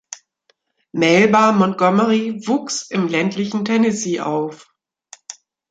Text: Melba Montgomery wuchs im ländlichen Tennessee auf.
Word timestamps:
Melba 0.93 1.51
Montgomery 1.51 2.41
wuchs 2.47 2.89
im 2.89 3.07
ländlichen 3.07 3.65
Tennessee 3.65 4.19
auf. 4.19 4.73